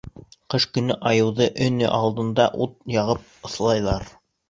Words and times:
Ҡыш 0.53 0.65
көнө 0.77 0.95
айыуҙы 1.11 1.49
өңө 1.67 1.93
алдына 1.99 2.51
ут 2.67 2.77
яғып 2.99 3.51
ыҫлайҙар. 3.51 4.13